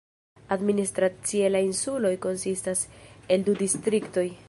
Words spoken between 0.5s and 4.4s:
Administracie la insuloj konsistas el du distriktoj.